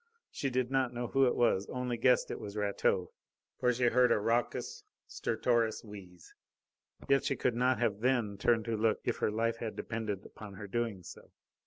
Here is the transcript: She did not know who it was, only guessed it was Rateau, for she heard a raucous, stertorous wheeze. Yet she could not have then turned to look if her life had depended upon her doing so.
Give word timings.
She 0.31 0.49
did 0.49 0.71
not 0.71 0.95
know 0.95 1.09
who 1.09 1.27
it 1.27 1.35
was, 1.35 1.67
only 1.69 1.95
guessed 1.95 2.31
it 2.31 2.39
was 2.39 2.57
Rateau, 2.57 3.11
for 3.59 3.71
she 3.71 3.83
heard 3.83 4.11
a 4.11 4.17
raucous, 4.17 4.83
stertorous 5.05 5.83
wheeze. 5.83 6.33
Yet 7.07 7.23
she 7.25 7.35
could 7.35 7.53
not 7.55 7.77
have 7.77 7.99
then 7.99 8.39
turned 8.39 8.65
to 8.65 8.75
look 8.75 9.01
if 9.03 9.17
her 9.17 9.29
life 9.29 9.57
had 9.57 9.75
depended 9.75 10.25
upon 10.25 10.55
her 10.55 10.65
doing 10.65 11.03
so. 11.03 11.29